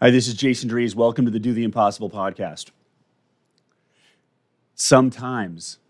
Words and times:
Hi, 0.00 0.10
this 0.10 0.28
is 0.28 0.34
Jason 0.34 0.70
Drees. 0.70 0.94
Welcome 0.94 1.24
to 1.24 1.30
the 1.32 1.40
Do 1.40 1.52
the 1.52 1.64
Impossible 1.64 2.08
podcast. 2.08 2.70
Sometimes 4.76 5.80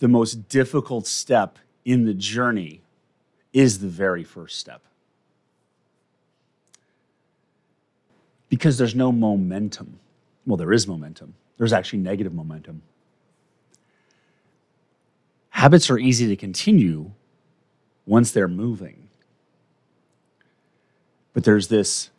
the 0.00 0.08
most 0.08 0.48
difficult 0.48 1.06
step 1.06 1.56
in 1.84 2.06
the 2.06 2.14
journey 2.14 2.80
is 3.52 3.78
the 3.78 3.86
very 3.86 4.24
first 4.24 4.58
step. 4.58 4.82
Because 8.48 8.76
there's 8.76 8.96
no 8.96 9.12
momentum. 9.12 10.00
Well, 10.44 10.56
there 10.56 10.72
is 10.72 10.88
momentum, 10.88 11.34
there's 11.58 11.72
actually 11.72 12.00
negative 12.00 12.34
momentum. 12.34 12.82
Habits 15.50 15.88
are 15.90 15.98
easy 15.98 16.26
to 16.26 16.34
continue 16.34 17.12
once 18.04 18.32
they're 18.32 18.48
moving. 18.48 19.09
But 21.32 21.44
there's 21.44 21.68
this 21.68 22.10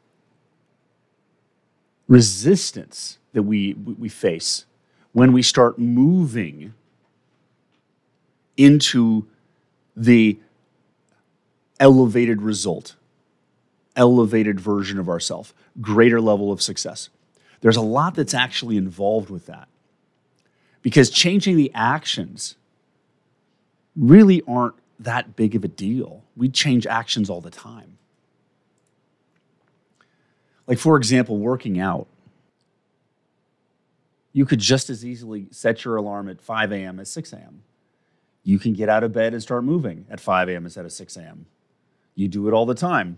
resistance 2.07 3.17
that 3.34 3.43
we, 3.43 3.73
we 3.73 4.09
face 4.09 4.65
when 5.13 5.34
we 5.34 5.41
start 5.41 5.77
moving 5.77 6.73
into 8.57 9.25
the 9.95 10.39
elevated 11.79 12.41
result, 12.41 12.95
elevated 13.95 14.59
version 14.59 14.99
of 14.99 15.09
ourself, 15.09 15.53
greater 15.79 16.21
level 16.21 16.51
of 16.51 16.62
success. 16.62 17.09
There's 17.62 17.77
a 17.77 17.81
lot 17.81 18.15
that's 18.15 18.34
actually 18.34 18.77
involved 18.77 19.29
with 19.29 19.45
that. 19.48 19.67
Because 20.82 21.09
changing 21.09 21.57
the 21.57 21.71
actions 21.73 22.55
really 23.95 24.41
aren't 24.48 24.76
that 24.99 25.35
big 25.35 25.55
of 25.55 25.63
a 25.63 25.67
deal. 25.67 26.23
We 26.35 26.49
change 26.49 26.87
actions 26.87 27.29
all 27.29 27.41
the 27.41 27.51
time. 27.51 27.98
Like, 30.71 30.79
for 30.79 30.95
example, 30.95 31.37
working 31.37 31.81
out. 31.81 32.07
You 34.31 34.45
could 34.45 34.59
just 34.59 34.89
as 34.89 35.05
easily 35.05 35.49
set 35.51 35.83
your 35.83 35.97
alarm 35.97 36.29
at 36.29 36.39
5 36.39 36.71
a.m. 36.71 36.97
as 37.01 37.11
6 37.11 37.33
a.m. 37.33 37.63
You 38.45 38.57
can 38.57 38.71
get 38.71 38.87
out 38.87 39.03
of 39.03 39.11
bed 39.11 39.33
and 39.33 39.43
start 39.43 39.65
moving 39.65 40.05
at 40.09 40.21
5 40.21 40.47
a.m. 40.47 40.63
instead 40.63 40.85
of 40.85 40.93
6 40.93 41.17
a.m. 41.17 41.45
You 42.15 42.29
do 42.29 42.47
it 42.47 42.53
all 42.53 42.65
the 42.65 42.73
time. 42.73 43.17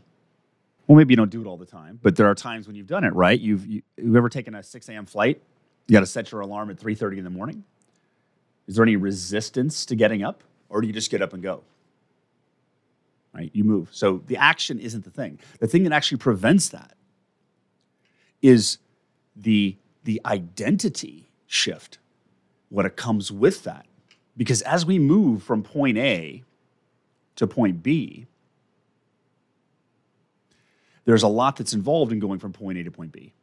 Well, 0.88 0.98
maybe 0.98 1.12
you 1.12 1.16
don't 1.16 1.30
do 1.30 1.42
it 1.42 1.46
all 1.46 1.58
the 1.58 1.68
time, 1.68 2.00
but 2.02 2.16
there 2.16 2.26
are 2.26 2.34
times 2.34 2.66
when 2.66 2.76
you've 2.76 2.88
done 2.88 3.04
it, 3.04 3.14
right? 3.14 3.40
You've, 3.40 3.68
you, 3.68 3.84
have 4.00 4.16
ever 4.16 4.30
taken 4.30 4.56
a 4.56 4.64
6 4.64 4.90
a.m. 4.90 5.06
flight? 5.06 5.40
You 5.86 5.94
got 5.94 6.00
to 6.00 6.08
set 6.08 6.32
your 6.32 6.42
alarm 6.42 6.72
at 6.72 6.78
3.30 6.78 7.20
in 7.20 7.24
the 7.24 7.30
morning. 7.30 7.64
Is 8.68 8.78
there 8.78 8.84
any 8.84 8.96
resistance 8.96 9.86
to 9.86 9.96
getting 9.96 10.24
up? 10.24 10.44
Or 10.70 10.82
do 10.82 10.88
you 10.88 10.94
just 10.94 11.12
get 11.12 11.22
up 11.22 11.34
and 11.34 11.44
go? 11.44 11.62
Right? 13.32 13.52
You 13.54 13.64
move. 13.64 13.90
So 13.92 14.24
the 14.26 14.38
action 14.38 14.80
isn't 14.80 15.04
the 15.04 15.12
thing. 15.12 15.38
The 15.60 15.68
thing 15.68 15.84
that 15.84 15.92
actually 15.92 16.18
prevents 16.18 16.70
that 16.70 16.96
is 18.44 18.78
the, 19.36 19.76
the 20.04 20.22
identity 20.24 21.30
shift, 21.48 21.98
what 22.70 22.86
it 22.86 22.96
comes 22.96 23.32
with 23.32 23.64
that. 23.64 23.88
Because 24.38 24.62
as 24.64 24.86
we 24.86 25.00
move 25.00 25.42
from 25.42 25.64
point 25.64 25.98
A 25.98 26.44
to 27.38 27.48
point 27.48 27.82
B, 27.82 28.28
there's 31.06 31.24
a 31.24 31.28
lot 31.28 31.56
that's 31.56 31.74
involved 31.74 32.12
in 32.12 32.20
going 32.20 32.40
from 32.40 32.54
point 32.54 32.78
A 32.78 32.84
to 32.84 32.92
point 32.92 33.12
B. 33.12 33.34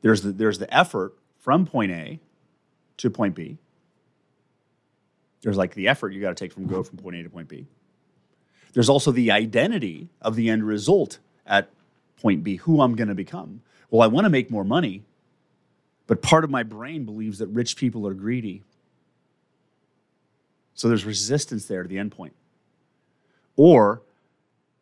There's 0.00 0.22
the, 0.22 0.32
there's 0.32 0.58
the 0.58 0.72
effort 0.74 1.14
from 1.40 1.66
point 1.66 1.92
A 1.92 2.20
to 2.98 3.10
point 3.10 3.34
B. 3.34 3.58
There's 5.42 5.56
like 5.56 5.74
the 5.74 5.88
effort 5.88 6.12
you 6.12 6.20
got 6.20 6.30
to 6.30 6.34
take 6.34 6.52
from 6.52 6.66
go 6.66 6.82
from 6.82 6.98
point 6.98 7.16
A 7.16 7.22
to 7.22 7.30
point 7.30 7.48
B. 7.48 7.66
There's 8.72 8.88
also 8.88 9.10
the 9.10 9.30
identity 9.30 10.08
of 10.20 10.36
the 10.36 10.50
end 10.50 10.64
result 10.64 11.18
at 11.46 11.70
point 12.20 12.42
B, 12.44 12.56
who 12.56 12.80
I'm 12.80 12.94
going 12.94 13.08
to 13.08 13.14
become. 13.14 13.62
Well, 13.90 14.02
I 14.02 14.06
want 14.06 14.24
to 14.24 14.30
make 14.30 14.50
more 14.50 14.64
money, 14.64 15.04
but 16.06 16.22
part 16.22 16.44
of 16.44 16.50
my 16.50 16.62
brain 16.62 17.04
believes 17.04 17.38
that 17.38 17.48
rich 17.48 17.76
people 17.76 18.06
are 18.06 18.14
greedy. 18.14 18.62
So 20.74 20.88
there's 20.88 21.04
resistance 21.04 21.66
there 21.66 21.82
to 21.82 21.88
the 21.88 21.98
end 21.98 22.12
point. 22.12 22.34
Or 23.56 24.02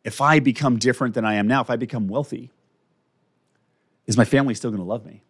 if 0.03 0.21
I 0.21 0.39
become 0.39 0.77
different 0.77 1.13
than 1.15 1.25
I 1.25 1.35
am 1.35 1.47
now, 1.47 1.61
if 1.61 1.69
I 1.69 1.77
become 1.77 2.07
wealthy, 2.07 2.51
is 4.05 4.17
my 4.17 4.25
family 4.25 4.53
still 4.53 4.71
going 4.71 4.81
to 4.81 4.87
love 4.87 5.05
me? 5.05 5.21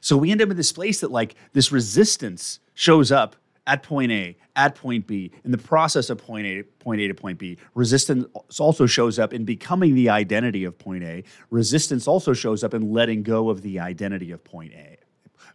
So 0.00 0.16
we 0.16 0.30
end 0.30 0.42
up 0.42 0.50
in 0.50 0.56
this 0.56 0.72
place 0.72 1.00
that, 1.00 1.10
like, 1.10 1.34
this 1.52 1.70
resistance 1.72 2.60
shows 2.74 3.12
up 3.12 3.36
at 3.66 3.82
point 3.82 4.12
A, 4.12 4.36
at 4.54 4.74
point 4.74 5.06
B, 5.06 5.32
in 5.44 5.50
the 5.50 5.58
process 5.58 6.08
of 6.08 6.18
point 6.18 6.46
A, 6.46 6.62
point 6.62 7.00
A 7.00 7.08
to 7.08 7.14
point 7.14 7.38
B. 7.38 7.58
Resistance 7.74 8.24
also 8.60 8.86
shows 8.86 9.18
up 9.18 9.32
in 9.32 9.44
becoming 9.44 9.94
the 9.94 10.08
identity 10.08 10.64
of 10.64 10.78
point 10.78 11.02
A. 11.02 11.24
Resistance 11.50 12.06
also 12.06 12.32
shows 12.32 12.62
up 12.62 12.74
in 12.74 12.92
letting 12.92 13.22
go 13.22 13.50
of 13.50 13.62
the 13.62 13.80
identity 13.80 14.30
of 14.30 14.44
point 14.44 14.72
A, 14.74 14.98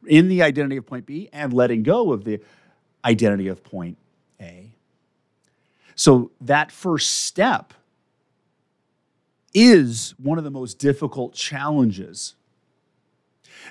in 0.05 0.27
the 0.27 0.43
identity 0.43 0.77
of 0.77 0.85
point 0.85 1.05
B, 1.05 1.29
and 1.31 1.53
letting 1.53 1.83
go 1.83 2.11
of 2.11 2.25
the 2.25 2.41
identity 3.05 3.47
of 3.47 3.63
point 3.63 3.97
A. 4.41 4.75
So 5.95 6.31
that 6.41 6.71
first 6.71 7.21
step 7.21 7.73
is 9.53 10.15
one 10.17 10.37
of 10.37 10.43
the 10.43 10.51
most 10.51 10.79
difficult 10.79 11.33
challenges. 11.33 12.35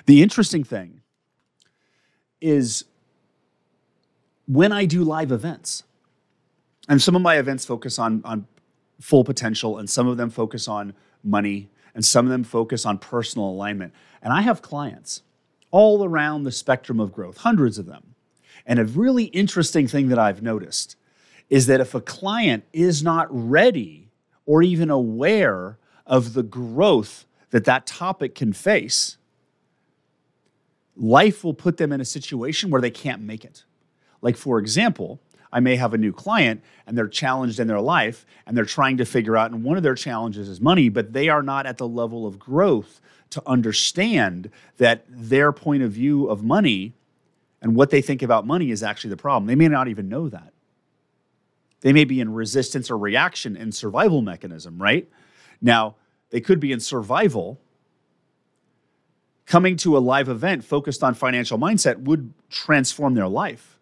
The 0.05 0.21
interesting 0.21 0.63
thing 0.63 1.01
is 2.39 2.85
when 4.51 4.73
I 4.73 4.83
do 4.83 5.05
live 5.05 5.31
events, 5.31 5.83
and 6.89 7.01
some 7.01 7.15
of 7.15 7.21
my 7.21 7.37
events 7.37 7.63
focus 7.63 7.97
on, 7.97 8.21
on 8.25 8.47
full 8.99 9.23
potential, 9.23 9.77
and 9.77 9.89
some 9.89 10.07
of 10.09 10.17
them 10.17 10.29
focus 10.29 10.67
on 10.67 10.93
money, 11.23 11.69
and 11.95 12.03
some 12.03 12.25
of 12.25 12.31
them 12.31 12.43
focus 12.43 12.85
on 12.85 12.97
personal 12.97 13.47
alignment. 13.47 13.93
And 14.21 14.33
I 14.33 14.41
have 14.41 14.61
clients 14.61 15.21
all 15.71 16.03
around 16.03 16.43
the 16.43 16.51
spectrum 16.51 16.99
of 16.99 17.13
growth, 17.13 17.37
hundreds 17.37 17.77
of 17.77 17.85
them. 17.85 18.13
And 18.65 18.77
a 18.77 18.83
really 18.83 19.25
interesting 19.25 19.87
thing 19.87 20.09
that 20.09 20.19
I've 20.19 20.43
noticed 20.43 20.97
is 21.49 21.67
that 21.67 21.79
if 21.79 21.95
a 21.95 22.01
client 22.01 22.65
is 22.73 23.01
not 23.01 23.27
ready 23.31 24.09
or 24.45 24.61
even 24.61 24.89
aware 24.89 25.77
of 26.05 26.33
the 26.33 26.43
growth 26.43 27.25
that 27.51 27.63
that 27.63 27.85
topic 27.85 28.35
can 28.35 28.51
face, 28.51 29.15
life 30.97 31.41
will 31.41 31.53
put 31.53 31.77
them 31.77 31.93
in 31.93 32.01
a 32.01 32.05
situation 32.05 32.69
where 32.69 32.81
they 32.81 32.91
can't 32.91 33.21
make 33.21 33.45
it. 33.45 33.63
Like, 34.21 34.37
for 34.37 34.59
example, 34.59 35.19
I 35.51 35.59
may 35.59 35.75
have 35.75 35.93
a 35.93 35.97
new 35.97 36.13
client 36.13 36.63
and 36.87 36.97
they're 36.97 37.07
challenged 37.07 37.59
in 37.59 37.67
their 37.67 37.81
life 37.81 38.25
and 38.45 38.55
they're 38.55 38.65
trying 38.65 38.97
to 38.97 39.05
figure 39.05 39.35
out, 39.35 39.51
and 39.51 39.63
one 39.63 39.77
of 39.77 39.83
their 39.83 39.95
challenges 39.95 40.47
is 40.47 40.61
money, 40.61 40.89
but 40.89 41.13
they 41.13 41.29
are 41.29 41.43
not 41.43 41.65
at 41.65 41.77
the 41.77 41.87
level 41.87 42.25
of 42.25 42.39
growth 42.39 43.01
to 43.31 43.41
understand 43.45 44.49
that 44.77 45.05
their 45.09 45.51
point 45.51 45.83
of 45.83 45.91
view 45.91 46.27
of 46.27 46.43
money 46.43 46.93
and 47.61 47.75
what 47.75 47.89
they 47.89 48.01
think 48.01 48.21
about 48.21 48.45
money 48.45 48.71
is 48.71 48.81
actually 48.81 49.09
the 49.09 49.17
problem. 49.17 49.47
They 49.47 49.55
may 49.55 49.67
not 49.67 49.87
even 49.87 50.09
know 50.09 50.29
that. 50.29 50.53
They 51.81 51.93
may 51.93 52.05
be 52.05 52.19
in 52.19 52.33
resistance 52.33 52.89
or 52.89 52.97
reaction 52.97 53.57
and 53.57 53.73
survival 53.73 54.21
mechanism, 54.21 54.81
right? 54.81 55.09
Now, 55.61 55.95
they 56.29 56.41
could 56.41 56.59
be 56.59 56.71
in 56.71 56.79
survival. 56.79 57.59
Coming 59.45 59.75
to 59.77 59.97
a 59.97 59.99
live 59.99 60.29
event 60.29 60.63
focused 60.63 61.03
on 61.03 61.13
financial 61.13 61.57
mindset 61.57 62.03
would 62.03 62.33
transform 62.49 63.15
their 63.15 63.27
life. 63.27 63.79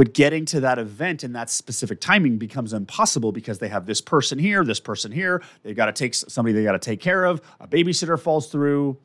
But 0.00 0.14
getting 0.14 0.46
to 0.46 0.60
that 0.60 0.78
event 0.78 1.24
in 1.24 1.34
that 1.34 1.50
specific 1.50 2.00
timing 2.00 2.38
becomes 2.38 2.72
impossible 2.72 3.32
because 3.32 3.58
they 3.58 3.68
have 3.68 3.84
this 3.84 4.00
person 4.00 4.38
here, 4.38 4.64
this 4.64 4.80
person 4.80 5.12
here. 5.12 5.42
They've 5.62 5.76
got 5.76 5.86
to 5.86 5.92
take 5.92 6.14
somebody 6.14 6.54
they 6.54 6.62
got 6.62 6.72
to 6.72 6.78
take 6.78 7.00
care 7.00 7.26
of. 7.26 7.42
A 7.60 7.68
babysitter 7.68 8.18
falls 8.18 8.50
through. 8.50 8.96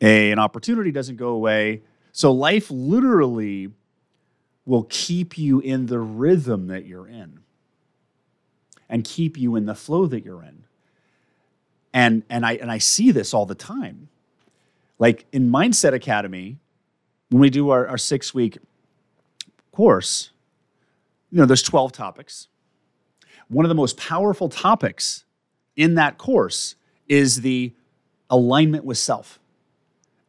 A, 0.00 0.30
an 0.30 0.38
opportunity 0.38 0.90
doesn't 0.90 1.16
go 1.16 1.28
away. 1.28 1.82
So 2.12 2.32
life 2.32 2.70
literally 2.70 3.68
will 4.64 4.84
keep 4.84 5.36
you 5.36 5.60
in 5.60 5.84
the 5.84 5.98
rhythm 5.98 6.68
that 6.68 6.86
you're 6.86 7.06
in 7.06 7.40
and 8.88 9.04
keep 9.04 9.36
you 9.36 9.56
in 9.56 9.66
the 9.66 9.74
flow 9.74 10.06
that 10.06 10.24
you're 10.24 10.42
in. 10.42 10.64
And, 11.92 12.22
and, 12.30 12.46
I, 12.46 12.52
and 12.54 12.72
I 12.72 12.78
see 12.78 13.10
this 13.10 13.34
all 13.34 13.44
the 13.44 13.54
time. 13.54 14.08
Like 14.98 15.26
in 15.30 15.50
Mindset 15.50 15.92
Academy, 15.92 16.56
when 17.28 17.42
we 17.42 17.50
do 17.50 17.68
our, 17.68 17.86
our 17.86 17.98
six 17.98 18.32
week 18.32 18.56
course, 19.72 20.30
you 21.30 21.38
know, 21.38 21.46
there's 21.46 21.62
12 21.62 21.92
topics. 21.92 22.48
One 23.48 23.64
of 23.64 23.68
the 23.68 23.74
most 23.74 23.96
powerful 23.96 24.48
topics 24.48 25.24
in 25.76 25.94
that 25.96 26.18
course 26.18 26.76
is 27.08 27.40
the 27.40 27.72
alignment 28.30 28.84
with 28.84 28.98
self. 28.98 29.38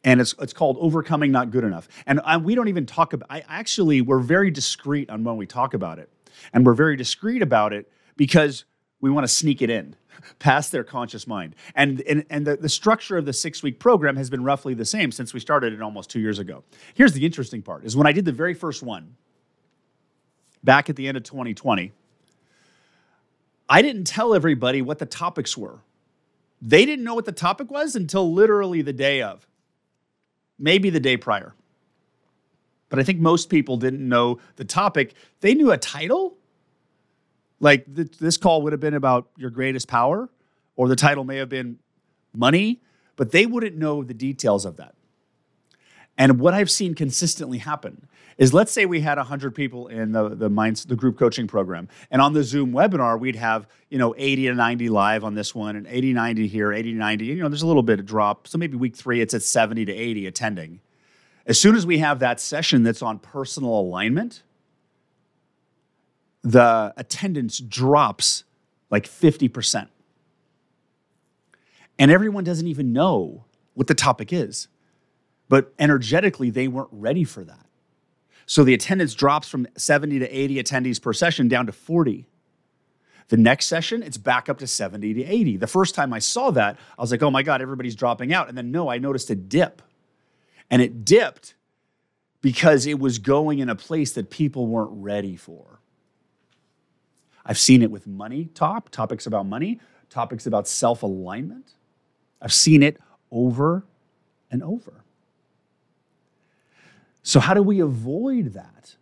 And 0.04 0.20
it's 0.20 0.36
it's 0.40 0.52
called 0.52 0.78
overcoming 0.82 1.32
not 1.32 1.52
good 1.52 1.64
enough. 1.64 1.88
And 2.06 2.20
I, 2.26 2.36
we 2.38 2.56
don't 2.56 2.68
even 2.68 2.86
talk 2.86 3.14
about 3.14 3.28
i 3.32 3.44
actually 3.48 4.02
we're 4.02 4.20
very 4.20 4.52
discreet 4.52 5.10
on 5.10 5.24
when 5.24 5.38
we 5.38 5.46
talk 5.46 5.74
about 5.74 6.00
it. 6.00 6.10
And 6.52 6.66
we're 6.66 6.74
very 6.74 6.98
discreet 6.98 7.42
about 7.42 7.72
it 7.72 7.90
because 8.18 8.66
we 9.00 9.10
want 9.10 9.24
to 9.24 9.34
sneak 9.34 9.62
it 9.62 9.70
in 9.70 9.96
past 10.40 10.74
their 10.74 10.84
conscious 10.84 11.26
mind. 11.26 11.56
And 11.76 12.02
and, 12.02 12.26
and 12.30 12.46
the, 12.46 12.58
the 12.58 12.68
structure 12.68 13.18
of 13.18 13.26
the 13.26 13.32
six 13.32 13.64
week 13.64 13.80
program 13.80 14.18
has 14.18 14.30
been 14.30 14.44
roughly 14.44 14.74
the 14.74 14.86
same 14.86 15.12
since 15.14 15.34
we 15.34 15.40
started 15.40 15.72
it 15.72 15.82
almost 15.82 16.10
two 16.10 16.20
years 16.20 16.40
ago. 16.40 16.64
Here's 16.94 17.14
the 17.14 17.26
interesting 17.26 17.62
part 17.62 17.86
is 17.86 17.96
when 17.96 18.08
i 18.08 18.12
did 18.12 18.26
the 18.26 18.34
very 18.34 18.54
first 18.54 18.84
one 18.84 19.16
back 20.64 20.90
at 20.90 20.96
the 20.96 21.08
end 21.08 21.18
of 21.18 21.24
2020 21.24 21.92
I 23.70 23.82
didn't 23.82 24.06
tell 24.06 24.34
everybody 24.34 24.82
what 24.82 25.00
the 25.00 25.06
topics 25.06 25.58
were. 25.58 25.80
They 26.62 26.86
didn't 26.86 27.04
know 27.04 27.16
what 27.16 27.26
the 27.26 27.32
topic 27.32 27.72
was 27.72 27.96
until 27.96 28.32
literally 28.32 28.82
the 28.82 28.94
day 28.94 29.22
of, 29.22 29.48
maybe 30.60 30.90
the 30.90 31.00
day 31.00 31.18
prior. 31.18 31.54
But 32.90 33.00
I 33.00 33.04
think 33.04 33.20
most 33.20 33.50
people 33.50 33.78
didn't 33.78 34.08
know 34.08 34.40
the 34.58 34.66
topic. 34.66 35.16
They 35.42 35.56
knew 35.56 35.72
a 35.72 35.78
title. 35.78 36.38
Like 37.60 37.94
th- 37.96 38.18
this 38.20 38.38
call 38.38 38.62
would 38.62 38.74
have 38.74 38.80
been 38.80 38.94
about 38.94 39.30
your 39.38 39.50
greatest 39.50 39.88
power, 39.88 40.30
or 40.76 40.88
the 40.88 40.96
title 40.96 41.24
may 41.24 41.38
have 41.38 41.50
been 41.50 41.80
money, 42.34 42.82
but 43.16 43.32
they 43.32 43.46
wouldn't 43.46 43.76
know 43.76 44.04
the 44.04 44.14
details 44.14 44.66
of 44.66 44.78
that. 44.78 44.94
And 46.18 46.40
what 46.40 46.54
I've 46.54 46.70
seen 46.70 46.94
consistently 46.94 47.58
happen 47.58 48.08
is 48.38 48.54
let's 48.54 48.72
say 48.72 48.86
we 48.86 49.02
had 49.02 49.18
100 49.18 49.54
people 49.54 49.88
in 49.88 50.12
the 50.12 50.30
the 50.30 50.50
minds 50.50 50.86
the 50.86 50.96
group 50.96 51.18
coaching 51.18 51.48
program 51.48 51.88
and 52.10 52.22
on 52.22 52.34
the 52.34 52.44
Zoom 52.44 52.72
webinar 52.72 53.20
we'd 53.20 53.36
have, 53.36 53.68
you 53.90 53.98
know, 53.98 54.14
80 54.18 54.48
to 54.48 54.56
90 54.56 54.90
live 54.90 55.24
on 55.24 55.36
this 55.36 55.54
one 55.54 55.76
and 55.76 55.88
80 55.88 56.14
90 56.14 56.48
here, 56.48 56.74
80 56.74 56.94
90, 56.94 57.26
you 57.26 57.36
know, 57.36 57.50
there's 57.50 57.62
a 57.62 57.68
little 57.68 57.84
bit 57.84 58.00
of 58.00 58.06
drop. 58.06 58.48
So 58.48 58.58
maybe 58.58 58.78
week 58.78 58.96
3 58.96 59.22
it's 59.22 59.34
at 59.34 59.44
70 59.44 59.86
to 59.86 59.94
80 59.94 60.28
attending. 60.28 60.80
As 61.46 61.60
soon 61.60 61.76
as 61.76 61.86
we 61.86 62.00
have 62.00 62.20
that 62.20 62.40
session 62.40 62.84
that's 62.84 63.02
on 63.02 63.20
personal 63.20 63.80
alignment, 63.80 64.44
the 66.42 66.94
attendance 66.98 67.58
drops 67.60 68.44
like 68.90 69.08
50%. 69.08 69.88
And 72.00 72.12
everyone 72.12 72.44
doesn't 72.44 72.68
even 72.68 72.94
know 72.94 73.46
what 73.74 73.88
the 73.88 73.96
topic 73.96 74.32
is. 74.32 74.68
But 75.50 75.74
energetically, 75.80 76.50
they 76.50 76.68
weren't 76.68 76.90
ready 76.92 77.24
for 77.24 77.44
that. 77.44 77.66
So 78.46 78.64
the 78.64 78.74
attendance 78.74 79.14
drops 79.14 79.48
from 79.48 79.68
70 79.78 80.20
to 80.20 80.30
80 80.30 80.56
attendees 80.64 81.02
per 81.02 81.14
session 81.14 81.48
down 81.48 81.66
to 81.68 81.72
40. 81.72 82.26
The 83.30 83.38
next 83.38 83.68
session, 83.68 84.04
it's 84.04 84.18
back 84.18 84.50
up 84.50 84.60
to 84.60 84.68
70 84.68 85.14
to 85.14 85.24
80. 85.24 85.58
The 85.58 85.68
first 85.68 85.96
time 85.96 86.14
I 86.14 86.20
saw 86.20 86.52
that, 86.52 86.78
I 86.98 87.02
was 87.02 87.12
like, 87.12 87.24
oh 87.24 87.32
my 87.32 87.42
God, 87.42 87.62
everybody's 87.62 87.96
dropping 87.96 88.34
out. 88.34 88.50
And 88.50 88.58
then 88.58 88.72
no, 88.72 88.90
I 88.90 88.98
noticed 88.98 89.30
a 89.30 89.36
dip. 89.36 89.82
And 90.70 90.82
it 90.82 91.06
dipped 91.06 91.56
because 92.42 92.86
it 92.86 93.00
was 93.00 93.20
going 93.20 93.60
in 93.60 93.70
a 93.70 93.76
place 93.76 94.12
that 94.14 94.30
people 94.30 94.68
weren't 94.68 94.92
ready 94.92 95.36
for. 95.36 95.80
I've 97.46 97.58
seen 97.60 97.82
it 97.82 97.92
with 97.92 98.08
money 98.08 98.50
top, 98.54 98.90
topics 98.90 99.26
about 99.26 99.46
money, 99.46 99.80
topics 100.10 100.46
about 100.46 100.68
self 100.68 101.04
alignment. 101.04 101.74
I've 102.42 102.54
seen 102.54 102.84
it 102.84 103.00
over 103.32 103.86
and 104.52 104.62
over. 104.64 105.03
So, 107.24 107.40
how 107.40 107.54
do 107.54 107.64
we 107.64 107.80
avoid 107.80 108.54
that? 108.54 108.96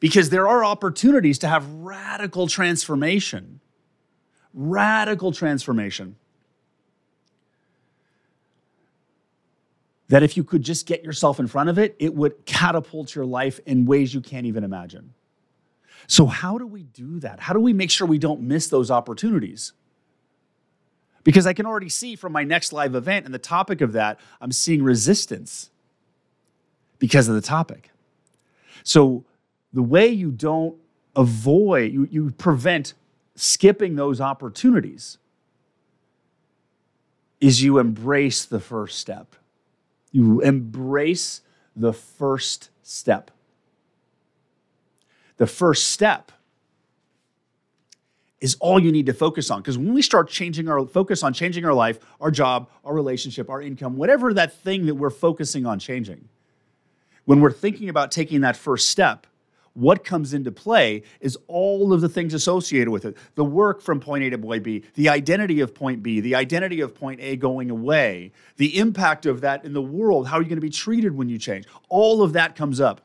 Because 0.00 0.30
there 0.30 0.48
are 0.48 0.64
opportunities 0.64 1.38
to 1.38 1.48
have 1.48 1.68
radical 1.74 2.48
transformation. 2.48 3.60
Radical 4.52 5.32
transformation. 5.32 6.16
That 10.08 10.22
if 10.22 10.36
you 10.36 10.44
could 10.44 10.62
just 10.62 10.86
get 10.86 11.02
yourself 11.02 11.40
in 11.40 11.46
front 11.46 11.68
of 11.68 11.78
it, 11.78 11.96
it 11.98 12.14
would 12.14 12.44
catapult 12.46 13.14
your 13.14 13.24
life 13.24 13.60
in 13.64 13.86
ways 13.86 14.12
you 14.12 14.20
can't 14.20 14.46
even 14.46 14.64
imagine. 14.64 15.14
So, 16.08 16.26
how 16.26 16.58
do 16.58 16.66
we 16.66 16.82
do 16.82 17.20
that? 17.20 17.40
How 17.40 17.54
do 17.54 17.60
we 17.60 17.72
make 17.72 17.90
sure 17.90 18.06
we 18.08 18.18
don't 18.18 18.42
miss 18.42 18.66
those 18.68 18.90
opportunities? 18.90 19.72
Because 21.22 21.46
I 21.46 21.52
can 21.52 21.66
already 21.66 21.88
see 21.88 22.16
from 22.16 22.32
my 22.32 22.44
next 22.44 22.72
live 22.72 22.94
event 22.94 23.24
and 23.24 23.34
the 23.34 23.38
topic 23.38 23.80
of 23.80 23.92
that, 23.92 24.20
I'm 24.40 24.52
seeing 24.52 24.82
resistance 24.82 25.70
because 26.98 27.28
of 27.28 27.34
the 27.34 27.40
topic. 27.40 27.90
So 28.82 29.24
the 29.72 29.82
way 29.82 30.08
you 30.08 30.30
don't 30.30 30.76
avoid, 31.14 31.92
you, 31.92 32.08
you 32.10 32.30
prevent 32.32 32.94
skipping 33.34 33.96
those 33.96 34.20
opportunities 34.20 35.18
is 37.40 37.62
you 37.62 37.78
embrace 37.78 38.44
the 38.44 38.60
first 38.60 38.98
step. 38.98 39.36
You 40.10 40.40
embrace 40.40 41.42
the 41.74 41.92
first 41.92 42.70
step. 42.82 43.30
The 45.36 45.46
first 45.46 45.88
step 45.88 46.32
is 48.40 48.56
all 48.60 48.78
you 48.78 48.92
need 48.92 49.06
to 49.06 49.12
focus 49.12 49.50
on. 49.50 49.60
Because 49.60 49.76
when 49.76 49.92
we 49.92 50.02
start 50.02 50.28
changing 50.28 50.68
our 50.68 50.86
focus 50.86 51.22
on 51.22 51.32
changing 51.32 51.64
our 51.64 51.74
life, 51.74 51.98
our 52.20 52.30
job, 52.30 52.70
our 52.84 52.94
relationship, 52.94 53.50
our 53.50 53.60
income, 53.60 53.96
whatever 53.96 54.32
that 54.34 54.54
thing 54.54 54.86
that 54.86 54.94
we're 54.94 55.10
focusing 55.10 55.66
on 55.66 55.78
changing, 55.78 56.28
when 57.26 57.40
we're 57.40 57.52
thinking 57.52 57.88
about 57.88 58.10
taking 58.10 58.40
that 58.40 58.56
first 58.56 58.90
step, 58.90 59.26
what 59.74 60.04
comes 60.04 60.32
into 60.32 60.50
play 60.50 61.02
is 61.20 61.36
all 61.48 61.92
of 61.92 62.00
the 62.00 62.08
things 62.08 62.32
associated 62.32 62.88
with 62.88 63.04
it 63.04 63.14
the 63.34 63.44
work 63.44 63.82
from 63.82 64.00
point 64.00 64.24
A 64.24 64.30
to 64.30 64.38
point 64.38 64.62
B, 64.62 64.82
the 64.94 65.10
identity 65.10 65.60
of 65.60 65.74
point 65.74 66.02
B, 66.02 66.20
the 66.20 66.34
identity 66.34 66.80
of 66.80 66.94
point 66.94 67.20
A 67.20 67.36
going 67.36 67.70
away, 67.70 68.32
the 68.56 68.78
impact 68.78 69.26
of 69.26 69.42
that 69.42 69.66
in 69.66 69.74
the 69.74 69.82
world, 69.82 70.26
how 70.26 70.38
are 70.38 70.42
you 70.42 70.48
going 70.48 70.56
to 70.56 70.62
be 70.62 70.70
treated 70.70 71.14
when 71.14 71.28
you 71.28 71.38
change? 71.38 71.66
All 71.90 72.22
of 72.22 72.32
that 72.32 72.56
comes 72.56 72.80
up 72.80 73.02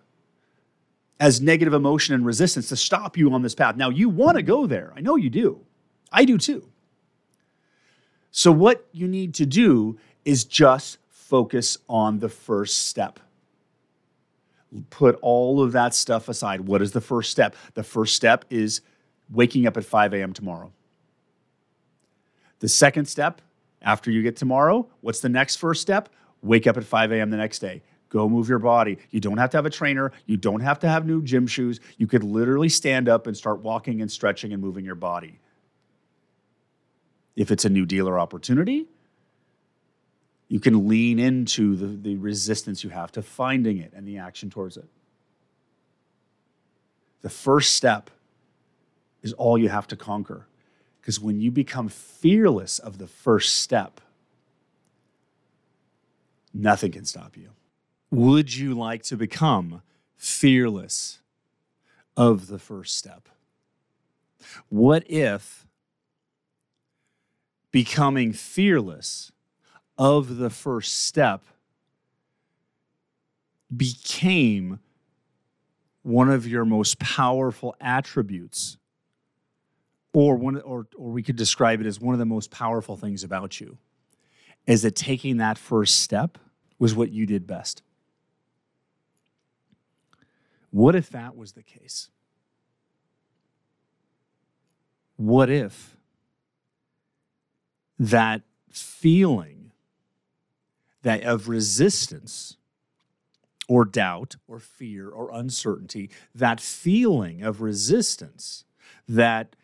as 1.19 1.41
negative 1.41 1.73
emotion 1.73 2.15
and 2.15 2.25
resistance 2.25 2.69
to 2.69 2.77
stop 2.77 3.17
you 3.17 3.33
on 3.33 3.41
this 3.41 3.53
path. 3.53 3.75
Now, 3.75 3.89
you 3.89 4.07
want 4.07 4.37
to 4.37 4.43
go 4.43 4.65
there. 4.65 4.93
I 4.95 5.01
know 5.01 5.17
you 5.17 5.29
do. 5.29 5.59
I 6.11 6.23
do 6.23 6.37
too. 6.37 6.67
So, 8.31 8.51
what 8.51 8.87
you 8.93 9.09
need 9.09 9.33
to 9.35 9.45
do 9.45 9.99
is 10.23 10.45
just 10.45 10.99
focus 11.09 11.77
on 11.89 12.19
the 12.19 12.29
first 12.29 12.87
step 12.87 13.19
put 14.89 15.17
all 15.21 15.61
of 15.61 15.71
that 15.73 15.93
stuff 15.93 16.29
aside. 16.29 16.61
What 16.61 16.81
is 16.81 16.91
the 16.91 17.01
first 17.01 17.31
step? 17.31 17.55
The 17.73 17.83
first 17.83 18.15
step 18.15 18.45
is 18.49 18.81
waking 19.29 19.67
up 19.67 19.77
at 19.77 19.85
5 19.85 20.13
a.m. 20.13 20.33
tomorrow. 20.33 20.71
The 22.59 22.69
second 22.69 23.05
step, 23.05 23.41
after 23.81 24.11
you 24.11 24.21
get 24.21 24.35
tomorrow, 24.35 24.87
what's 25.01 25.19
the 25.21 25.29
next 25.29 25.55
first 25.57 25.81
step? 25.81 26.09
Wake 26.41 26.67
up 26.67 26.77
at 26.77 26.83
5 26.83 27.11
a.m. 27.11 27.29
the 27.29 27.37
next 27.37 27.59
day. 27.59 27.81
Go 28.09 28.27
move 28.27 28.49
your 28.49 28.59
body. 28.59 28.97
You 29.09 29.19
don't 29.19 29.37
have 29.37 29.49
to 29.51 29.57
have 29.57 29.65
a 29.65 29.69
trainer. 29.69 30.11
You 30.25 30.37
don't 30.37 30.59
have 30.59 30.79
to 30.79 30.89
have 30.89 31.05
new 31.05 31.21
gym 31.21 31.47
shoes. 31.47 31.79
You 31.97 32.07
could 32.07 32.23
literally 32.23 32.69
stand 32.69 33.07
up 33.07 33.25
and 33.25 33.35
start 33.35 33.61
walking 33.61 34.01
and 34.01 34.11
stretching 34.11 34.51
and 34.51 34.61
moving 34.61 34.83
your 34.83 34.95
body. 34.95 35.39
If 37.35 37.51
it's 37.51 37.63
a 37.63 37.69
new 37.69 37.85
dealer 37.85 38.19
opportunity, 38.19 38.87
you 40.51 40.59
can 40.59 40.89
lean 40.89 41.17
into 41.17 41.77
the, 41.77 41.85
the 41.85 42.17
resistance 42.17 42.83
you 42.83 42.89
have 42.89 43.09
to 43.09 43.21
finding 43.21 43.77
it 43.77 43.93
and 43.95 44.05
the 44.05 44.17
action 44.17 44.49
towards 44.49 44.75
it. 44.75 44.83
The 47.21 47.29
first 47.29 47.71
step 47.71 48.09
is 49.21 49.31
all 49.31 49.57
you 49.57 49.69
have 49.69 49.87
to 49.87 49.95
conquer. 49.95 50.47
Because 50.99 51.21
when 51.21 51.39
you 51.39 51.51
become 51.51 51.87
fearless 51.87 52.79
of 52.79 52.97
the 52.97 53.07
first 53.07 53.59
step, 53.59 54.01
nothing 56.53 56.91
can 56.91 57.05
stop 57.05 57.37
you. 57.37 57.51
Would 58.09 58.53
you 58.53 58.73
like 58.73 59.03
to 59.03 59.15
become 59.15 59.83
fearless 60.17 61.19
of 62.17 62.47
the 62.47 62.59
first 62.59 62.97
step? 62.97 63.29
What 64.67 65.09
if 65.09 65.65
becoming 67.71 68.33
fearless 68.33 69.31
of 70.01 70.37
the 70.37 70.49
first 70.49 71.03
step 71.03 71.43
became 73.77 74.79
one 76.01 76.27
of 76.27 76.47
your 76.47 76.65
most 76.65 76.97
powerful 76.97 77.75
attributes 77.79 78.77
or 80.11 80.37
one 80.37 80.59
or, 80.61 80.87
or 80.97 81.11
we 81.11 81.21
could 81.21 81.35
describe 81.35 81.79
it 81.81 81.85
as 81.85 82.01
one 82.01 82.15
of 82.15 82.19
the 82.19 82.25
most 82.25 82.49
powerful 82.49 82.97
things 82.97 83.23
about 83.23 83.61
you. 83.61 83.77
Is 84.65 84.81
that 84.81 84.95
taking 84.95 85.37
that 85.37 85.59
first 85.59 85.97
step 85.97 86.39
was 86.79 86.95
what 86.95 87.11
you 87.11 87.27
did 87.27 87.45
best? 87.45 87.83
What 90.71 90.95
if 90.95 91.11
that 91.11 91.37
was 91.37 91.51
the 91.51 91.61
case? 91.61 92.09
What 95.15 95.51
if 95.51 95.95
that 97.99 98.41
feeling 98.71 99.60
that 101.03 101.23
of 101.23 101.47
resistance 101.47 102.57
or 103.67 103.85
doubt 103.85 104.35
or 104.47 104.59
fear 104.59 105.09
or 105.09 105.31
uncertainty, 105.31 106.09
that 106.35 106.59
feeling 106.59 107.41
of 107.41 107.61
resistance 107.61 108.65
that 109.07 109.55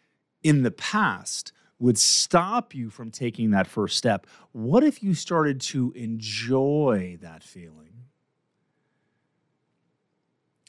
in 0.44 0.64
the 0.64 0.72
past 0.72 1.52
would 1.80 1.98
stop 1.98 2.74
you 2.74 2.90
from 2.90 3.12
taking 3.12 3.52
that 3.52 3.68
first 3.68 3.98
step. 3.98 4.26
What 4.52 4.84
if 4.84 5.04
you 5.04 5.14
started 5.14 5.62
to 5.62 5.92
enjoy 5.96 7.18
that 7.22 7.44
feeling? 7.44 8.06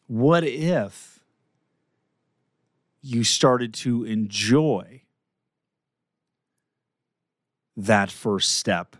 What 0.06 0.44
if 0.44 1.20
you 3.00 3.24
started 3.24 3.72
to 3.74 4.04
enjoy 4.04 5.02
that 7.76 8.10
first 8.10 8.56
step 8.56 8.96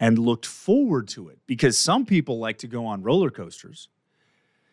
and 0.00 0.18
looked 0.18 0.46
forward 0.46 1.08
to 1.08 1.28
it 1.28 1.38
because 1.46 1.76
some 1.76 2.06
people 2.06 2.38
like 2.38 2.58
to 2.58 2.66
go 2.66 2.86
on 2.86 3.02
roller 3.02 3.30
coasters. 3.30 3.88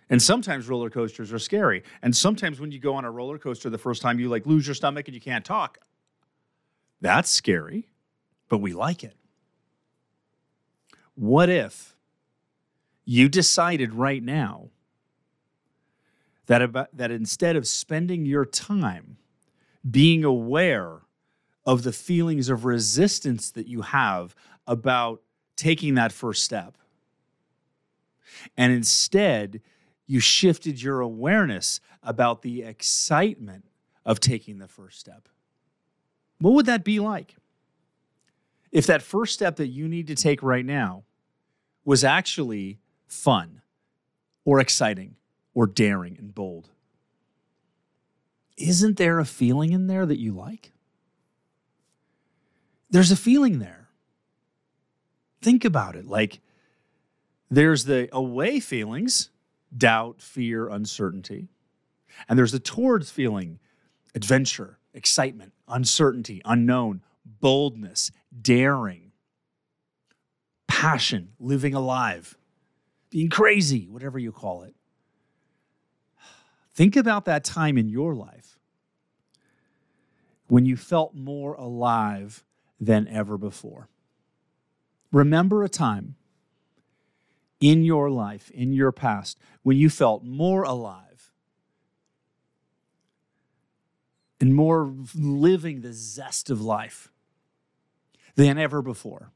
And 0.10 0.22
sometimes 0.22 0.70
roller 0.70 0.92
coasters 0.92 1.34
are 1.34 1.40
scary. 1.40 1.84
And 2.04 2.16
sometimes 2.16 2.60
when 2.60 2.72
you 2.72 2.80
go 2.80 2.94
on 2.94 3.06
a 3.06 3.12
roller 3.12 3.40
coaster 3.40 3.70
the 3.70 3.78
first 3.78 4.02
time 4.02 4.20
you 4.20 4.30
like 4.30 4.46
lose 4.46 4.68
your 4.68 4.76
stomach 4.76 5.08
and 5.08 5.16
you 5.16 5.22
can't 5.22 5.44
talk. 5.44 5.80
That's 7.02 7.30
scary, 7.30 7.90
but 8.48 8.60
we 8.60 8.74
like 8.74 9.04
it. 9.04 9.16
What 11.16 11.50
if 11.50 11.96
you 13.04 13.30
decided 13.30 13.94
right 13.94 14.22
now 14.22 14.70
that, 16.48 16.62
about, 16.62 16.96
that 16.96 17.12
instead 17.12 17.56
of 17.56 17.68
spending 17.68 18.26
your 18.26 18.46
time 18.46 19.18
being 19.90 20.24
aware 20.24 21.02
of 21.66 21.84
the 21.84 21.92
feelings 21.92 22.50
of 22.50 22.66
resistance 22.66 23.50
that 23.52 23.68
you 23.68 23.82
have 23.82 24.36
about 24.68 25.22
taking 25.56 25.96
that 25.96 26.12
first 26.12 26.44
step, 26.44 26.78
and 28.58 28.74
instead 28.74 29.62
you 30.08 30.20
shifted 30.20 30.82
your 30.82 31.00
awareness 31.00 31.80
about 32.04 32.42
the 32.42 32.62
excitement 32.64 33.66
of 34.06 34.20
taking 34.20 34.60
the 34.60 34.68
first 34.68 35.00
step. 35.00 35.28
What 36.40 36.54
would 36.54 36.66
that 36.68 36.84
be 36.84 37.00
like? 37.00 37.36
If 38.72 38.88
that 38.88 39.02
first 39.02 39.34
step 39.34 39.56
that 39.56 39.68
you 39.68 39.88
need 39.88 40.08
to 40.08 40.16
take 40.16 40.44
right 40.44 40.66
now 40.66 41.04
was 41.86 42.04
actually 42.04 42.80
fun 43.08 43.62
or 44.44 44.60
exciting 44.60 45.16
or 45.54 45.66
daring 45.66 46.18
and 46.20 46.36
bold, 46.36 46.70
isn't 48.58 48.98
there 48.98 49.20
a 49.20 49.26
feeling 49.26 49.72
in 49.72 49.88
there 49.88 50.06
that 50.06 50.20
you 50.20 50.34
like? 50.34 50.72
There's 52.90 53.12
a 53.12 53.18
feeling 53.18 53.60
there. 53.60 53.85
Think 55.46 55.64
about 55.64 55.96
it. 55.96 56.08
Like, 56.08 56.40
there's 57.52 57.86
the 57.86 58.10
away 58.12 58.60
feelings 58.60 59.30
doubt, 59.78 60.20
fear, 60.20 60.68
uncertainty. 60.68 61.50
And 62.28 62.40
there's 62.40 62.52
the 62.52 62.58
towards 62.58 63.12
feeling 63.12 63.60
adventure, 64.16 64.80
excitement, 64.92 65.54
uncertainty, 65.68 66.42
unknown, 66.46 67.04
boldness, 67.24 68.10
daring, 68.42 69.12
passion, 70.68 71.34
living 71.40 71.76
alive, 71.76 72.36
being 73.12 73.30
crazy, 73.30 73.88
whatever 73.88 74.18
you 74.18 74.32
call 74.32 74.64
it. 74.64 74.74
Think 76.74 76.96
about 76.96 77.26
that 77.26 77.44
time 77.44 77.78
in 77.78 77.88
your 77.88 78.16
life 78.16 78.58
when 80.48 80.66
you 80.66 80.76
felt 80.76 81.14
more 81.14 81.54
alive 81.54 82.44
than 82.80 83.08
ever 83.08 83.38
before. 83.38 83.90
Remember 85.16 85.64
a 85.64 85.70
time 85.70 86.16
in 87.62 87.86
your 87.86 88.10
life, 88.10 88.52
in 88.52 88.74
your 88.74 88.92
past, 88.92 89.40
when 89.64 89.78
you 89.78 89.90
felt 89.90 90.26
more 90.26 90.64
alive 90.64 91.32
and 94.42 94.54
more 94.54 94.94
living 95.16 95.80
the 95.80 95.94
zest 95.94 96.50
of 96.50 96.60
life 96.60 97.14
than 98.36 98.58
ever 98.58 98.82
before? 98.82 99.32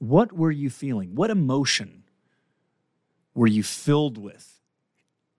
What 0.00 0.32
were 0.32 0.50
you 0.50 0.68
feeling? 0.68 1.14
What 1.14 1.30
emotion 1.30 2.02
were 3.34 3.46
you 3.46 3.62
filled 3.62 4.18
with 4.18 4.58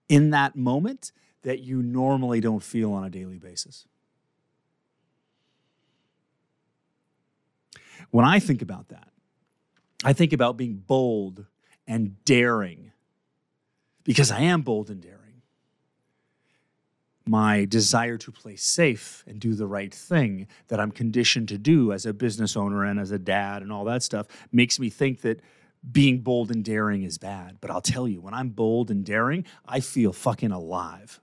in 0.08 0.30
that 0.30 0.56
moment 0.56 1.12
that 1.42 1.60
you 1.60 1.84
normally 1.84 2.40
don't 2.40 2.64
feel 2.64 2.94
on 2.94 3.04
a 3.04 3.10
daily 3.10 3.40
basis? 3.40 3.89
When 8.12 8.26
I 8.26 8.40
think 8.40 8.62
about 8.62 8.90
that, 8.90 9.10
I 10.04 10.14
think 10.14 10.34
about 10.34 10.58
being 10.58 10.76
bold 10.76 11.46
and 11.88 12.24
daring 12.24 12.92
because 14.04 14.32
I 14.32 14.42
am 14.42 14.62
bold 14.62 14.90
and 14.90 15.02
daring. 15.02 15.18
My 17.26 17.66
desire 17.66 18.18
to 18.18 18.32
play 18.32 18.56
safe 18.56 19.24
and 19.28 19.40
do 19.40 19.54
the 19.54 19.68
right 19.68 19.94
thing 19.94 20.48
that 20.68 20.80
I'm 20.80 20.92
conditioned 20.92 21.48
to 21.50 21.58
do 21.58 21.92
as 21.92 22.06
a 22.06 22.14
business 22.14 22.58
owner 22.58 22.84
and 22.84 23.00
as 23.00 23.12
a 23.12 23.20
dad 23.20 23.62
and 23.62 23.72
all 23.72 23.86
that 23.86 24.02
stuff 24.02 24.26
makes 24.52 24.80
me 24.80 24.90
think 24.90 25.22
that 25.22 25.42
being 25.92 26.22
bold 26.22 26.50
and 26.50 26.64
daring 26.64 27.04
is 27.04 27.18
bad. 27.18 27.58
But 27.62 27.70
I'll 27.70 27.82
tell 27.82 28.08
you, 28.08 28.20
when 28.20 28.34
I'm 28.34 28.50
bold 28.50 28.90
and 28.90 29.06
daring, 29.06 29.46
I 29.66 29.80
feel 29.80 30.12
fucking 30.12 30.52
alive. 30.52 31.20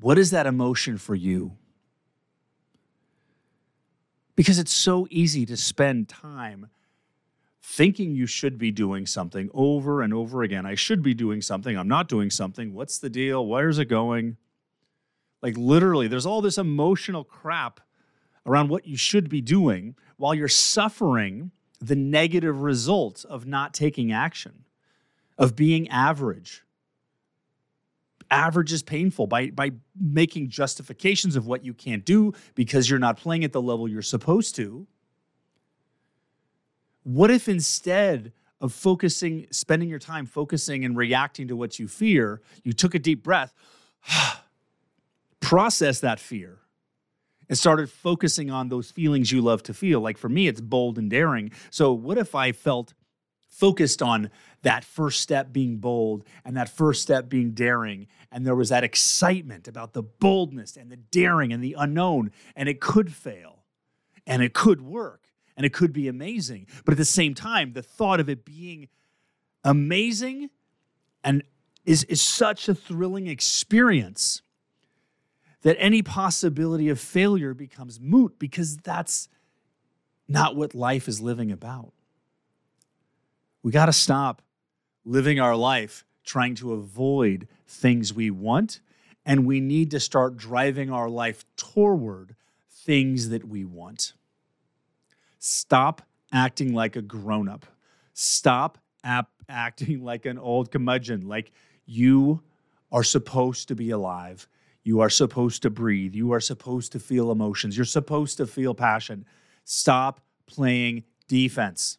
What 0.00 0.18
is 0.18 0.32
that 0.32 0.46
emotion 0.46 0.98
for 0.98 1.14
you? 1.14 1.56
Because 4.36 4.58
it's 4.58 4.72
so 4.72 5.06
easy 5.10 5.46
to 5.46 5.56
spend 5.56 6.08
time 6.08 6.68
thinking 7.62 8.14
you 8.14 8.26
should 8.26 8.58
be 8.58 8.70
doing 8.70 9.06
something 9.06 9.48
over 9.54 10.02
and 10.02 10.12
over 10.12 10.42
again. 10.42 10.66
I 10.66 10.74
should 10.74 11.02
be 11.02 11.14
doing 11.14 11.40
something. 11.40 11.76
I'm 11.76 11.88
not 11.88 12.08
doing 12.08 12.30
something. 12.30 12.74
What's 12.74 12.98
the 12.98 13.08
deal? 13.08 13.46
Where's 13.46 13.78
it 13.78 13.86
going? 13.86 14.36
Like, 15.40 15.56
literally, 15.56 16.08
there's 16.08 16.26
all 16.26 16.40
this 16.40 16.58
emotional 16.58 17.24
crap 17.24 17.80
around 18.46 18.68
what 18.68 18.86
you 18.86 18.96
should 18.96 19.28
be 19.28 19.40
doing 19.40 19.94
while 20.16 20.34
you're 20.34 20.48
suffering 20.48 21.50
the 21.80 21.96
negative 21.96 22.62
results 22.62 23.24
of 23.24 23.46
not 23.46 23.74
taking 23.74 24.12
action, 24.12 24.64
of 25.38 25.56
being 25.56 25.88
average. 25.88 26.64
Average 28.30 28.72
is 28.72 28.82
painful 28.82 29.26
by, 29.26 29.50
by 29.50 29.72
making 29.98 30.48
justifications 30.48 31.36
of 31.36 31.46
what 31.46 31.64
you 31.64 31.74
can't 31.74 32.04
do 32.04 32.32
because 32.54 32.88
you're 32.88 32.98
not 32.98 33.16
playing 33.16 33.44
at 33.44 33.52
the 33.52 33.62
level 33.62 33.88
you're 33.88 34.02
supposed 34.02 34.54
to 34.56 34.86
what 37.04 37.30
if 37.30 37.48
instead 37.48 38.32
of 38.60 38.72
focusing, 38.72 39.46
spending 39.50 39.88
your 39.88 39.98
time 39.98 40.26
focusing 40.26 40.84
and 40.84 40.96
reacting 40.96 41.48
to 41.48 41.56
what 41.56 41.78
you 41.78 41.86
fear, 41.86 42.40
you 42.64 42.72
took 42.72 42.94
a 42.94 42.98
deep 42.98 43.22
breath, 43.22 43.54
process 45.40 46.00
that 46.00 46.18
fear, 46.18 46.58
and 47.48 47.58
started 47.58 47.90
focusing 47.90 48.50
on 48.50 48.70
those 48.70 48.90
feelings 48.90 49.30
you 49.30 49.42
love 49.42 49.62
to 49.64 49.74
feel? 49.74 50.00
Like 50.00 50.16
for 50.16 50.30
me, 50.30 50.48
it's 50.48 50.62
bold 50.62 50.98
and 50.98 51.10
daring. 51.10 51.52
So, 51.70 51.92
what 51.92 52.16
if 52.16 52.34
I 52.34 52.52
felt 52.52 52.94
focused 53.54 54.02
on 54.02 54.30
that 54.62 54.84
first 54.84 55.20
step 55.20 55.52
being 55.52 55.76
bold 55.76 56.24
and 56.44 56.56
that 56.56 56.68
first 56.68 57.02
step 57.02 57.28
being 57.28 57.52
daring. 57.52 58.08
And 58.32 58.44
there 58.44 58.56
was 58.56 58.70
that 58.70 58.82
excitement 58.82 59.68
about 59.68 59.92
the 59.92 60.02
boldness 60.02 60.76
and 60.76 60.90
the 60.90 60.96
daring 60.96 61.52
and 61.52 61.62
the 61.62 61.76
unknown. 61.78 62.32
And 62.56 62.68
it 62.68 62.80
could 62.80 63.14
fail 63.14 63.64
and 64.26 64.42
it 64.42 64.54
could 64.54 64.80
work 64.80 65.28
and 65.56 65.64
it 65.64 65.72
could 65.72 65.92
be 65.92 66.08
amazing. 66.08 66.66
But 66.84 66.92
at 66.92 66.98
the 66.98 67.04
same 67.04 67.34
time, 67.34 67.74
the 67.74 67.82
thought 67.82 68.18
of 68.18 68.28
it 68.28 68.44
being 68.44 68.88
amazing 69.62 70.50
and 71.22 71.44
is, 71.84 72.04
is 72.04 72.20
such 72.20 72.68
a 72.68 72.74
thrilling 72.74 73.28
experience 73.28 74.42
that 75.62 75.76
any 75.78 76.02
possibility 76.02 76.88
of 76.88 76.98
failure 76.98 77.54
becomes 77.54 78.00
moot 78.00 78.38
because 78.38 78.76
that's 78.78 79.28
not 80.26 80.56
what 80.56 80.74
life 80.74 81.06
is 81.06 81.20
living 81.20 81.52
about. 81.52 81.92
We 83.64 83.72
got 83.72 83.86
to 83.86 83.94
stop 83.94 84.42
living 85.06 85.40
our 85.40 85.56
life 85.56 86.04
trying 86.22 86.54
to 86.56 86.74
avoid 86.74 87.48
things 87.66 88.12
we 88.12 88.30
want, 88.30 88.80
and 89.24 89.46
we 89.46 89.58
need 89.58 89.90
to 89.92 90.00
start 90.00 90.36
driving 90.36 90.90
our 90.90 91.08
life 91.08 91.46
toward 91.56 92.36
things 92.70 93.30
that 93.30 93.48
we 93.48 93.64
want. 93.64 94.12
Stop 95.38 96.02
acting 96.30 96.74
like 96.74 96.94
a 96.94 97.00
grown 97.00 97.48
up. 97.48 97.64
Stop 98.12 98.76
ap- 99.02 99.30
acting 99.48 100.04
like 100.04 100.26
an 100.26 100.38
old 100.38 100.70
curmudgeon. 100.70 101.26
Like 101.26 101.50
you 101.86 102.42
are 102.92 103.02
supposed 103.02 103.68
to 103.68 103.74
be 103.74 103.88
alive. 103.88 104.46
You 104.82 105.00
are 105.00 105.10
supposed 105.10 105.62
to 105.62 105.70
breathe. 105.70 106.14
You 106.14 106.32
are 106.32 106.40
supposed 106.40 106.92
to 106.92 107.00
feel 107.00 107.30
emotions. 107.30 107.78
You're 107.78 107.86
supposed 107.86 108.36
to 108.36 108.46
feel 108.46 108.74
passion. 108.74 109.24
Stop 109.64 110.20
playing 110.46 111.04
defense. 111.28 111.96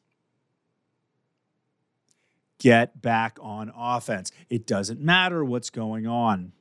Get 2.60 3.02
back 3.02 3.38
on 3.42 3.72
offense. 3.76 4.32
It 4.50 4.66
doesn't 4.66 5.02
matter 5.02 5.44
what's 5.44 5.70
going 5.70 6.08
on 6.08 6.54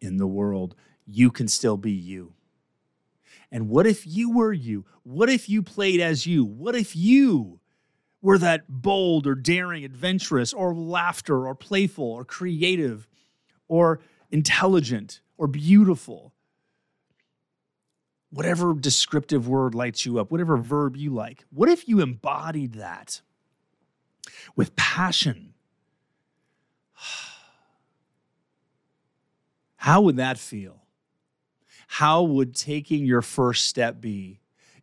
in 0.00 0.16
the 0.18 0.26
world, 0.26 0.74
you 1.06 1.30
can 1.30 1.48
still 1.48 1.76
be 1.76 1.92
you. 1.92 2.34
And 3.50 3.68
what 3.68 3.86
if 3.86 4.06
you 4.06 4.30
were 4.30 4.52
you? 4.52 4.84
What 5.02 5.30
if 5.30 5.48
you 5.48 5.62
played 5.62 6.00
as 6.00 6.26
you? 6.26 6.44
What 6.44 6.74
if 6.74 6.96
you 6.96 7.60
were 8.20 8.38
that 8.38 8.64
bold 8.68 9.26
or 9.26 9.34
daring, 9.34 9.84
adventurous, 9.84 10.52
or 10.52 10.74
laughter, 10.74 11.46
or 11.46 11.54
playful, 11.54 12.04
or 12.04 12.24
creative, 12.24 13.06
or 13.68 14.00
intelligent, 14.30 15.20
or 15.36 15.46
beautiful? 15.46 16.32
Whatever 18.30 18.74
descriptive 18.74 19.46
word 19.46 19.74
lights 19.74 20.04
you 20.04 20.18
up, 20.18 20.32
whatever 20.32 20.56
verb 20.56 20.96
you 20.96 21.14
like. 21.14 21.44
What 21.50 21.68
if 21.68 21.86
you 21.86 22.00
embodied 22.00 22.74
that 22.74 23.20
with 24.56 24.74
passion? 24.76 25.54
How 29.76 30.00
would 30.00 30.16
that 30.16 30.38
feel? 30.38 30.84
How 31.86 32.22
would 32.22 32.54
taking 32.54 33.04
your 33.04 33.22
first 33.22 33.66
step 33.66 34.00
be 34.00 34.40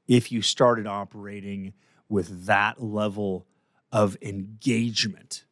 if 0.08 0.32
you 0.32 0.42
started 0.42 0.88
operating 0.88 1.74
with 2.08 2.46
that 2.46 2.82
level 2.82 3.46
of 3.92 4.18
engagement 4.22 5.46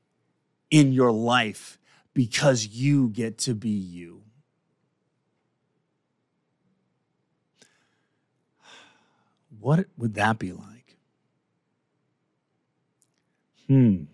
in 0.72 0.94
your 0.94 1.12
life 1.12 1.78
because 2.14 2.68
you 2.68 3.10
get 3.10 3.38
to 3.40 3.54
be 3.54 3.70
you? 3.70 4.24
What 9.60 9.88
would 9.98 10.14
that 10.14 10.40
be 10.40 10.54
like? 10.54 10.79
Hmm. 13.70 14.06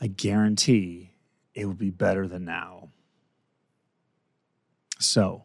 I 0.00 0.06
guarantee 0.06 1.10
it 1.54 1.66
will 1.66 1.74
be 1.74 1.90
better 1.90 2.26
than 2.26 2.46
now. 2.46 2.88
So, 4.98 5.44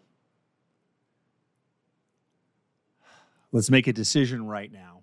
let's 3.52 3.70
make 3.70 3.88
a 3.88 3.94
decision 3.94 4.48
right 4.48 4.72
now. 4.72 5.02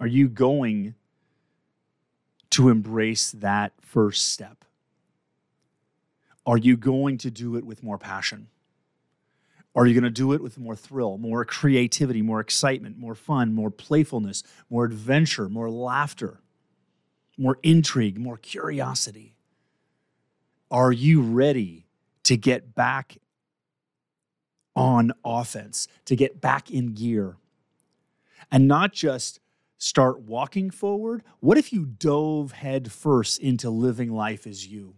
Are 0.00 0.08
you 0.08 0.28
going 0.28 0.96
to 2.50 2.70
embrace 2.70 3.30
that 3.30 3.72
first 3.80 4.32
step? 4.32 4.64
Are 6.44 6.58
you 6.58 6.76
going 6.76 7.18
to 7.18 7.30
do 7.30 7.56
it 7.56 7.64
with 7.64 7.82
more 7.84 7.98
passion? 7.98 8.48
Are 9.74 9.86
you 9.86 9.94
going 9.94 10.04
to 10.04 10.10
do 10.10 10.32
it 10.32 10.40
with 10.40 10.56
more 10.56 10.76
thrill, 10.76 11.18
more 11.18 11.44
creativity, 11.44 12.22
more 12.22 12.40
excitement, 12.40 12.96
more 12.96 13.14
fun, 13.14 13.52
more 13.54 13.70
playfulness, 13.70 14.44
more 14.70 14.84
adventure, 14.84 15.48
more 15.48 15.68
laughter, 15.68 16.40
more 17.36 17.58
intrigue, 17.62 18.18
more 18.18 18.36
curiosity? 18.36 19.34
Are 20.70 20.92
you 20.92 21.22
ready 21.22 21.86
to 22.24 22.36
get 22.36 22.74
back 22.74 23.18
on 24.76 25.12
offense, 25.24 25.88
to 26.04 26.14
get 26.14 26.40
back 26.40 26.70
in 26.70 26.94
gear? 26.94 27.36
And 28.52 28.68
not 28.68 28.92
just 28.92 29.40
start 29.76 30.20
walking 30.20 30.70
forward. 30.70 31.22
What 31.40 31.58
if 31.58 31.72
you 31.72 31.84
dove 31.84 32.52
headfirst 32.52 33.40
into 33.40 33.70
living 33.70 34.12
life 34.12 34.46
as 34.46 34.66
you? 34.66 34.94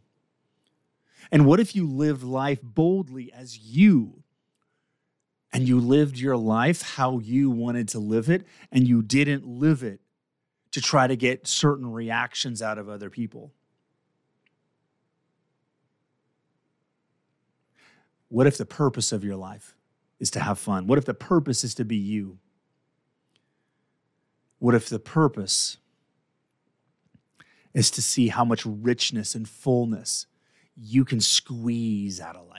And 1.32 1.46
what 1.46 1.60
if 1.60 1.74
you 1.74 1.88
lived 1.88 2.22
life 2.22 2.60
boldly 2.62 3.32
as 3.32 3.58
you? 3.58 4.22
And 5.56 5.66
you 5.66 5.80
lived 5.80 6.18
your 6.18 6.36
life 6.36 6.82
how 6.82 7.18
you 7.18 7.48
wanted 7.48 7.88
to 7.88 7.98
live 7.98 8.28
it, 8.28 8.46
and 8.70 8.86
you 8.86 9.00
didn't 9.00 9.46
live 9.46 9.82
it 9.82 10.02
to 10.72 10.82
try 10.82 11.06
to 11.06 11.16
get 11.16 11.46
certain 11.46 11.90
reactions 11.90 12.60
out 12.60 12.76
of 12.76 12.90
other 12.90 13.08
people. 13.08 13.54
What 18.28 18.46
if 18.46 18.58
the 18.58 18.66
purpose 18.66 19.12
of 19.12 19.24
your 19.24 19.36
life 19.36 19.74
is 20.20 20.30
to 20.32 20.40
have 20.40 20.58
fun? 20.58 20.86
What 20.88 20.98
if 20.98 21.06
the 21.06 21.14
purpose 21.14 21.64
is 21.64 21.74
to 21.76 21.86
be 21.86 21.96
you? 21.96 22.38
What 24.58 24.74
if 24.74 24.90
the 24.90 24.98
purpose 24.98 25.78
is 27.72 27.90
to 27.92 28.02
see 28.02 28.28
how 28.28 28.44
much 28.44 28.66
richness 28.66 29.34
and 29.34 29.48
fullness 29.48 30.26
you 30.76 31.06
can 31.06 31.18
squeeze 31.18 32.20
out 32.20 32.36
of 32.36 32.46
life? 32.46 32.55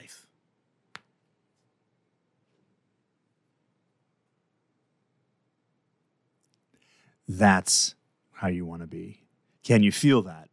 That's 7.27 7.96
how 8.31 8.48
you 8.48 8.65
want 8.65 8.81
to 8.81 8.88
be. 8.88 9.24
Can 9.63 9.84
you 9.84 9.91
feel 9.91 10.22
that? 10.24 10.50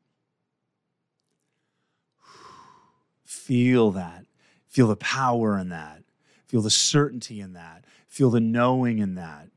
Feel 3.24 3.90
that. 3.92 4.26
Feel 4.68 4.88
the 4.88 4.96
power 4.96 5.58
in 5.58 5.68
that. 5.68 6.02
Feel 6.46 6.62
the 6.62 6.70
certainty 6.70 7.40
in 7.40 7.52
that. 7.52 7.84
Feel 8.08 8.30
the 8.30 8.40
knowing 8.40 8.98
in 8.98 9.14
that. 9.14 9.48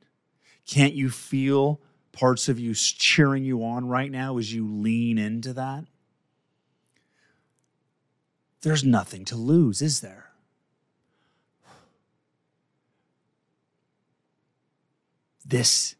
Can't 0.65 0.93
you 0.93 1.09
feel 1.09 1.79
parts 2.11 2.49
of 2.49 2.59
you 2.59 2.73
cheering 2.73 3.43
you 3.43 3.63
on 3.63 3.87
right 3.87 4.11
now 4.11 4.37
as 4.37 4.53
you 4.53 4.67
lean 4.67 5.17
into 5.17 5.53
that? 5.53 5.85
There's 8.61 8.83
nothing 8.83 9.23
to 9.25 9.35
lose, 9.35 9.81
is 9.81 10.01
there? 10.01 10.31
This 15.45 15.95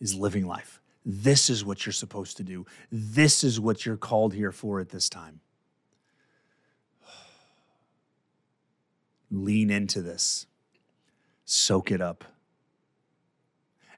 is 0.00 0.14
living 0.14 0.46
life. 0.46 0.80
This 1.04 1.48
is 1.48 1.64
what 1.64 1.86
you're 1.86 1.92
supposed 1.92 2.36
to 2.38 2.42
do. 2.42 2.66
This 2.90 3.42
is 3.42 3.58
what 3.58 3.86
you're 3.86 3.96
called 3.96 4.34
here 4.34 4.52
for 4.52 4.80
at 4.80 4.90
this 4.90 5.08
time. 5.08 5.40
Lean 9.30 9.70
into 9.70 10.02
this, 10.02 10.46
soak 11.44 11.90
it 11.90 12.00
up, 12.00 12.24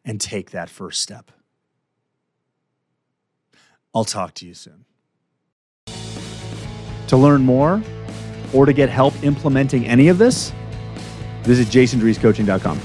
and 0.05 0.21
take 0.21 0.51
that 0.51 0.69
first 0.69 1.03
step. 1.03 1.31
I'll 3.95 4.05
talk 4.05 4.35
to 4.35 4.47
you 4.47 4.55
soon. 4.55 4.85
To 7.09 7.17
learn 7.17 7.43
more 7.43 7.83
or 8.55 8.65
to 8.65 8.73
get 8.73 8.89
help 8.89 9.15
implementing 9.23 9.87
any 9.87 10.09
of 10.09 10.19
this, 10.19 10.53
visit 11.43 11.69
jasondreescoaching.com. 11.69 12.81